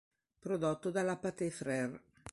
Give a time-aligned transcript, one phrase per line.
[0.39, 2.01] Prodotto dalla Pathé Frères.